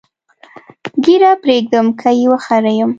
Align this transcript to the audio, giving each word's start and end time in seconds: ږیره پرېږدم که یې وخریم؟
ږیره 1.03 1.31
پرېږدم 1.43 1.87
که 1.99 2.09
یې 2.17 2.25
وخریم؟ 2.31 2.89